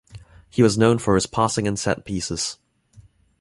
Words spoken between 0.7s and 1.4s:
known for his